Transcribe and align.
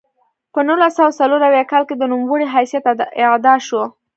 په 0.53 0.59
نولس 0.67 0.93
سوه 0.97 1.11
څلور 1.19 1.39
اویا 1.47 1.63
کال 1.71 1.83
کې 1.87 1.95
د 1.97 2.03
نوموړي 2.11 2.45
حیثیت 2.55 2.83
اعاده 3.21 3.53
شو. 3.67 3.81